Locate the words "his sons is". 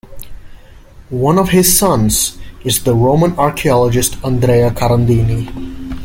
1.49-2.83